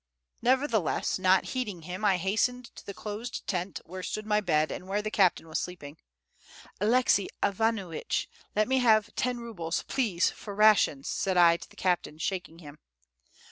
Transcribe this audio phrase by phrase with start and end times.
[0.41, 4.87] Nevertheless, not heeding him, I hastened to the closed tent, where stood my bed, and
[4.87, 5.97] where the captain was sleeping.
[6.81, 12.17] "Aleksei Ivanuitch, let me have ten rubles, please, for rations," said I to the captain,
[12.17, 12.79] shaking him.